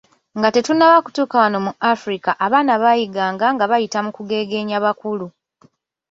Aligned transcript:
Nga 0.37 0.49
tetunnaba 0.55 0.97
kutuuka 1.05 1.35
wano 1.41 1.57
mu 1.65 1.71
Afirika 1.91 2.29
abaana 2.45 2.73
baayiganga 2.83 3.45
nga 3.55 3.65
bayita 3.71 3.99
mu 4.05 4.11
kugegeenya 4.17 4.77
bakulu 4.85 5.27